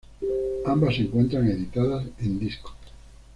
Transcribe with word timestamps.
Ambas 0.65 0.95
se 0.95 1.01
encuentran 1.03 1.47
editadas 1.47 2.03
en 2.21 2.39
disco. 2.39 2.73